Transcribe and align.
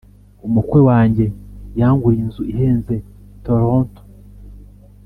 Umukwe 0.47 0.79
wanjye 0.89 1.25
yanguriye 1.79 2.21
inzu 2.25 2.43
ihenze 2.51 2.95
tolonto 3.45 4.01